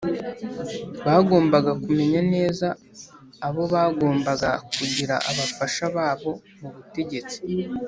Bagombaga 1.05 1.71
kumenya 1.83 2.21
neza 2.33 2.67
abo 3.47 3.63
bagomba 3.73 4.31
kugira 4.77 5.15
abafasha 5.29 5.83
babo 5.95 6.31
mu 6.59 6.69
butegetsi 6.75 7.37